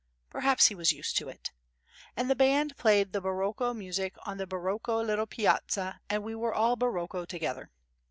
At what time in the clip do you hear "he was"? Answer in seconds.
0.69-0.91